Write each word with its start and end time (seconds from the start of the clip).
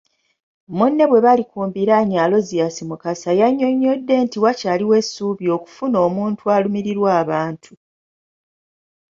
Munne 0.77 1.03
bwe 1.09 1.23
bali 1.25 1.43
ku 1.51 1.59
mbiranye 1.67 2.17
Aloysious 2.25 2.75
Mukasa 2.89 3.31
yannyonnyodde 3.39 4.13
nti 4.25 4.37
wakyaliwo 4.43 4.93
essuubi 5.01 5.45
okufuna 5.57 5.97
omuntu 6.07 6.43
alumirirwa 6.55 7.09
abantu. 7.21 7.71